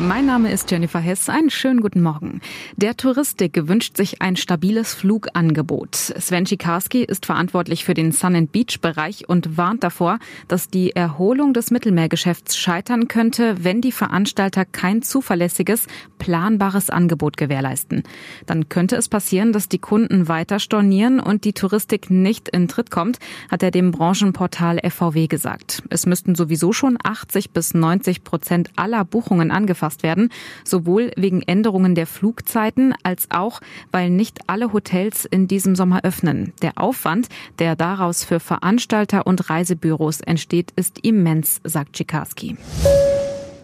Mein 0.00 0.24
Name 0.24 0.50
ist 0.50 0.70
Jennifer 0.70 0.98
Hess. 0.98 1.28
Einen 1.28 1.50
schönen 1.50 1.82
guten 1.82 2.00
Morgen. 2.00 2.40
Der 2.74 2.96
Touristik 2.96 3.68
wünscht 3.68 3.98
sich 3.98 4.22
ein 4.22 4.36
stabiles 4.36 4.94
Flugangebot. 4.94 5.94
Sven 5.94 6.46
Schikarski 6.46 7.04
ist 7.04 7.26
verantwortlich 7.26 7.84
für 7.84 7.92
den 7.92 8.10
Sun 8.10 8.34
and 8.34 8.50
Beach 8.50 8.80
Bereich 8.80 9.28
und 9.28 9.58
warnt 9.58 9.84
davor, 9.84 10.18
dass 10.48 10.68
die 10.68 10.96
Erholung 10.96 11.52
des 11.52 11.70
Mittelmeergeschäfts 11.70 12.56
scheitern 12.56 13.08
könnte, 13.08 13.62
wenn 13.62 13.82
die 13.82 13.92
Veranstalter 13.92 14.64
kein 14.64 15.02
zuverlässiges, 15.02 15.86
planbares 16.18 16.88
Angebot 16.88 17.36
gewährleisten. 17.36 18.02
Dann 18.46 18.70
könnte 18.70 18.96
es 18.96 19.10
passieren, 19.10 19.52
dass 19.52 19.68
die 19.68 19.80
Kunden 19.80 20.28
weiter 20.28 20.60
stornieren 20.60 21.20
und 21.20 21.44
die 21.44 21.52
Touristik 21.52 22.08
nicht 22.08 22.48
in 22.48 22.68
Tritt 22.68 22.90
kommt, 22.90 23.18
hat 23.50 23.62
er 23.62 23.70
dem 23.70 23.90
Branchenportal 23.90 24.80
FVW 24.82 25.26
gesagt. 25.26 25.82
Es 25.90 26.06
müssten 26.06 26.34
sowieso 26.34 26.72
schon 26.72 26.96
80 27.02 27.50
bis 27.50 27.74
90 27.74 28.24
Prozent 28.24 28.70
aller 28.76 29.04
Buchungen 29.04 29.50
angefasst 29.50 29.89
angepasst 29.90 30.02
werden, 30.02 30.30
sowohl 30.64 31.10
wegen 31.16 31.42
Änderungen 31.42 31.94
der 31.94 32.06
Flugzeiten 32.06 32.94
als 33.02 33.28
auch, 33.30 33.60
weil 33.90 34.10
nicht 34.10 34.38
alle 34.46 34.72
Hotels 34.72 35.24
in 35.24 35.48
diesem 35.48 35.74
Sommer 35.74 36.00
öffnen. 36.04 36.52
Der 36.62 36.72
Aufwand, 36.76 37.28
der 37.58 37.76
daraus 37.76 38.24
für 38.24 38.40
Veranstalter 38.40 39.26
und 39.26 39.50
Reisebüros 39.50 40.20
entsteht, 40.20 40.72
ist 40.76 41.04
immens, 41.04 41.60
sagt 41.64 41.94
Tschikarski. 41.94 42.56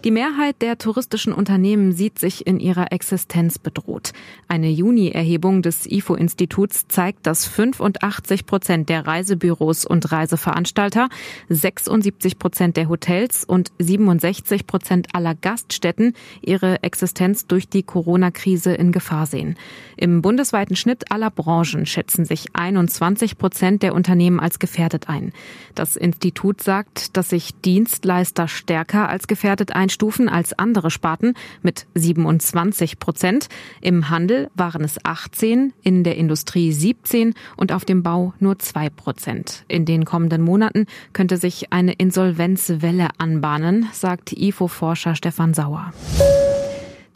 Die 0.03 0.11
Mehrheit 0.11 0.61
der 0.61 0.77
touristischen 0.77 1.33
Unternehmen 1.33 1.91
sieht 1.91 2.19
sich 2.19 2.45
in 2.45 2.59
ihrer 2.59 2.91
Existenz 2.91 3.57
bedroht. 3.57 4.13
Eine 4.47 4.69
Juni-Erhebung 4.69 5.63
des 5.63 5.87
IFO-Instituts 5.87 6.87
zeigt, 6.87 7.25
dass 7.25 7.47
85 7.47 8.45
Prozent 8.45 8.89
der 8.89 9.07
Reisebüros 9.07 9.85
und 9.85 10.11
Reiseveranstalter, 10.11 11.09
76 11.49 12.37
Prozent 12.37 12.77
der 12.77 12.89
Hotels 12.89 13.43
und 13.43 13.71
67 13.79 14.67
Prozent 14.67 15.07
aller 15.13 15.33
Gaststätten 15.33 16.13
ihre 16.41 16.83
Existenz 16.83 17.47
durch 17.47 17.67
die 17.67 17.83
Corona-Krise 17.83 18.75
in 18.75 18.91
Gefahr 18.91 19.25
sehen. 19.25 19.57
Im 19.97 20.21
bundesweiten 20.21 20.75
Schnitt 20.75 21.11
aller 21.11 21.31
Branchen 21.31 21.87
schätzen 21.87 22.23
sich 22.23 22.49
21 22.53 23.39
Prozent 23.39 23.81
der 23.81 23.95
Unternehmen 23.95 24.39
als 24.39 24.59
gefährdet 24.59 25.09
ein. 25.09 25.33
Das 25.73 25.95
Institut 25.95 26.61
sagt, 26.61 27.17
dass 27.17 27.29
sich 27.29 27.55
Dienstleister 27.65 28.47
stärker 28.47 29.09
als 29.09 29.27
gefährdet 29.27 29.75
ein 29.75 29.86
einstufen 29.87 30.27
als 30.27 30.51
andere 30.59 30.91
Sparten 30.91 31.33
mit 31.61 31.87
27 31.95 32.99
Prozent. 32.99 33.47
Im 33.79 34.09
Handel 34.09 34.49
waren 34.53 34.83
es 34.83 34.97
18, 35.03 35.71
in 35.81 36.03
der 36.03 36.17
Industrie 36.17 36.73
17 36.73 37.33
und 37.55 37.71
auf 37.71 37.85
dem 37.85 38.03
Bau 38.03 38.33
nur 38.39 38.59
2 38.59 38.89
Prozent. 38.89 39.63
In 39.69 39.85
den 39.85 40.03
kommenden 40.03 40.41
Monaten 40.41 40.87
könnte 41.13 41.37
sich 41.37 41.71
eine 41.71 41.93
Insolvenzwelle 41.93 43.07
anbahnen, 43.17 43.87
sagt 43.93 44.33
IFO-Forscher 44.33 45.15
Stefan 45.15 45.53
Sauer. 45.53 45.93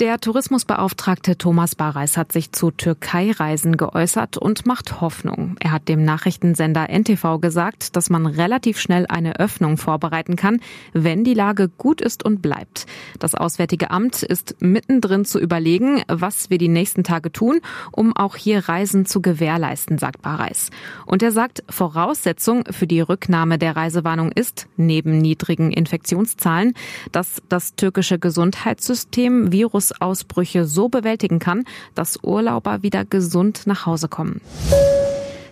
Der 0.01 0.19
Tourismusbeauftragte 0.19 1.37
Thomas 1.37 1.75
Bareis 1.75 2.17
hat 2.17 2.31
sich 2.31 2.51
zu 2.51 2.71
Türkei-Reisen 2.71 3.77
geäußert 3.77 4.35
und 4.35 4.65
macht 4.65 4.99
Hoffnung. 4.99 5.57
Er 5.59 5.69
hat 5.69 5.87
dem 5.89 6.03
Nachrichtensender 6.03 6.89
NTV 6.89 7.37
gesagt, 7.39 7.95
dass 7.95 8.09
man 8.09 8.25
relativ 8.25 8.79
schnell 8.79 9.05
eine 9.07 9.39
Öffnung 9.39 9.77
vorbereiten 9.77 10.37
kann, 10.37 10.59
wenn 10.91 11.23
die 11.23 11.35
Lage 11.35 11.69
gut 11.69 12.01
ist 12.01 12.25
und 12.25 12.41
bleibt. 12.41 12.87
Das 13.19 13.35
Auswärtige 13.35 13.91
Amt 13.91 14.23
ist 14.23 14.55
mittendrin 14.59 15.23
zu 15.23 15.39
überlegen, 15.39 16.01
was 16.07 16.49
wir 16.49 16.57
die 16.57 16.67
nächsten 16.67 17.03
Tage 17.03 17.31
tun, 17.31 17.61
um 17.91 18.17
auch 18.17 18.35
hier 18.35 18.67
Reisen 18.67 19.05
zu 19.05 19.21
gewährleisten, 19.21 19.99
sagt 19.99 20.23
Bareis. 20.23 20.71
Und 21.05 21.21
er 21.21 21.31
sagt, 21.31 21.63
Voraussetzung 21.69 22.63
für 22.71 22.87
die 22.87 23.01
Rücknahme 23.01 23.59
der 23.59 23.75
Reisewarnung 23.75 24.31
ist, 24.31 24.65
neben 24.77 25.19
niedrigen 25.19 25.71
Infektionszahlen, 25.71 26.73
dass 27.11 27.43
das 27.49 27.75
türkische 27.75 28.17
Gesundheitssystem 28.17 29.51
Virus 29.51 29.90
Virusausbrüche 29.91 30.65
so 30.65 30.89
bewältigen 30.89 31.39
kann, 31.39 31.65
dass 31.95 32.19
Urlauber 32.23 32.83
wieder 32.83 33.05
gesund 33.05 33.63
nach 33.65 33.85
Hause 33.85 34.07
kommen. 34.07 34.41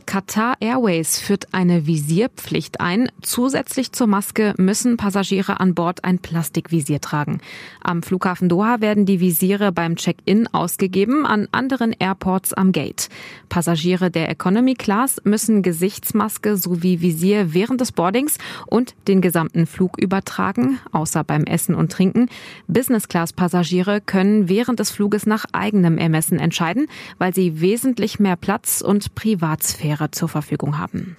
Qatar 0.09 0.55
Airways 0.59 1.19
führt 1.19 1.53
eine 1.53 1.85
Visierpflicht 1.85 2.81
ein. 2.81 3.11
Zusätzlich 3.21 3.91
zur 3.91 4.07
Maske 4.07 4.55
müssen 4.57 4.97
Passagiere 4.97 5.59
an 5.59 5.75
Bord 5.75 6.03
ein 6.03 6.17
Plastikvisier 6.17 6.99
tragen. 6.99 7.41
Am 7.83 8.01
Flughafen 8.01 8.49
Doha 8.49 8.81
werden 8.81 9.05
die 9.05 9.19
Visiere 9.19 9.71
beim 9.71 9.97
Check-in 9.97 10.47
ausgegeben, 10.47 11.27
an 11.27 11.47
anderen 11.51 11.91
Airports 11.91 12.55
am 12.55 12.71
Gate. 12.71 13.09
Passagiere 13.49 14.09
der 14.09 14.29
Economy 14.29 14.73
Class 14.73 15.21
müssen 15.25 15.61
Gesichtsmaske 15.61 16.57
sowie 16.57 17.01
Visier 17.01 17.53
während 17.53 17.79
des 17.79 17.91
Boardings 17.91 18.39
und 18.65 18.95
den 19.07 19.21
gesamten 19.21 19.67
Flug 19.67 20.01
übertragen, 20.01 20.79
außer 20.91 21.23
beim 21.23 21.43
Essen 21.43 21.75
und 21.75 21.91
Trinken. 21.91 22.29
Business-Class-Passagiere 22.67 24.01
können 24.01 24.49
während 24.49 24.79
des 24.79 24.89
Fluges 24.89 25.27
nach 25.27 25.45
eigenem 25.51 25.99
Ermessen 25.99 26.39
entscheiden, 26.39 26.87
weil 27.19 27.35
sie 27.35 27.61
wesentlich 27.61 28.19
mehr 28.19 28.37
Platz 28.37 28.81
und 28.81 29.13
Privatsphäre 29.13 29.98
Jahre 29.99 30.11
zur 30.11 30.29
Verfügung 30.29 30.77
haben. 30.77 31.17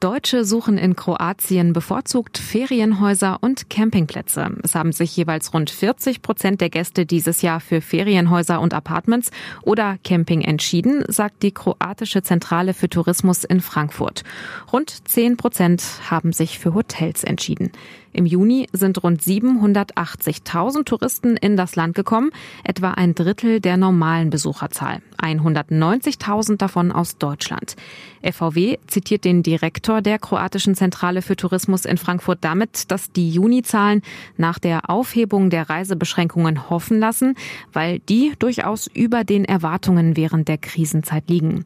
Deutsche 0.00 0.44
suchen 0.44 0.78
in 0.78 0.96
Kroatien 0.96 1.72
bevorzugt 1.72 2.36
Ferienhäuser 2.36 3.38
und 3.40 3.70
Campingplätze. 3.70 4.50
Es 4.64 4.74
haben 4.74 4.90
sich 4.90 5.16
jeweils 5.16 5.54
rund 5.54 5.70
40 5.70 6.22
Prozent 6.22 6.60
der 6.60 6.70
Gäste 6.70 7.06
dieses 7.06 7.40
Jahr 7.40 7.60
für 7.60 7.80
Ferienhäuser 7.80 8.60
und 8.60 8.74
Apartments 8.74 9.30
oder 9.62 9.98
Camping 10.02 10.40
entschieden, 10.40 11.04
sagt 11.06 11.44
die 11.44 11.52
kroatische 11.52 12.22
Zentrale 12.22 12.74
für 12.74 12.88
Tourismus 12.88 13.44
in 13.44 13.60
Frankfurt. 13.60 14.24
Rund 14.72 15.08
10 15.08 15.36
Prozent 15.36 15.84
haben 16.10 16.32
sich 16.32 16.58
für 16.58 16.74
Hotels 16.74 17.22
entschieden. 17.22 17.70
Im 18.12 18.26
Juni 18.26 18.66
sind 18.72 19.02
rund 19.02 19.22
780.000 19.22 20.84
Touristen 20.84 21.36
in 21.36 21.56
das 21.56 21.76
Land 21.76 21.94
gekommen, 21.94 22.30
etwa 22.64 22.92
ein 22.92 23.14
Drittel 23.14 23.60
der 23.60 23.76
normalen 23.76 24.30
Besucherzahl. 24.30 25.00
190.000 25.18 26.56
davon 26.56 26.92
aus 26.92 27.16
Deutschland. 27.16 27.76
FVW 28.22 28.78
zitiert 28.86 29.24
den 29.24 29.42
Direktor 29.42 30.02
der 30.02 30.18
kroatischen 30.18 30.74
Zentrale 30.74 31.22
für 31.22 31.36
Tourismus 31.36 31.84
in 31.84 31.96
Frankfurt 31.96 32.38
damit, 32.42 32.90
dass 32.90 33.12
die 33.12 33.30
Juni-Zahlen 33.30 34.02
nach 34.36 34.58
der 34.58 34.90
Aufhebung 34.90 35.50
der 35.50 35.70
Reisebeschränkungen 35.70 36.70
hoffen 36.70 36.98
lassen, 36.98 37.34
weil 37.72 37.98
die 38.00 38.32
durchaus 38.38 38.88
über 38.88 39.24
den 39.24 39.44
Erwartungen 39.44 40.16
während 40.16 40.48
der 40.48 40.58
Krisenzeit 40.58 41.28
liegen. 41.28 41.64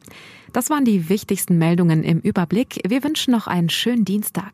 Das 0.53 0.69
waren 0.69 0.85
die 0.85 1.09
wichtigsten 1.09 1.57
Meldungen 1.57 2.03
im 2.03 2.19
Überblick. 2.19 2.79
Wir 2.87 3.03
wünschen 3.03 3.31
noch 3.31 3.47
einen 3.47 3.69
schönen 3.69 4.05
Dienstag. 4.05 4.53